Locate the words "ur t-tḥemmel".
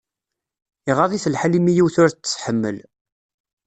2.03-2.77